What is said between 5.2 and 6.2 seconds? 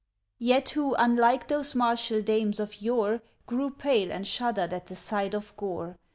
of gore.